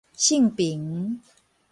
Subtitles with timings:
[0.17, 1.21] 性平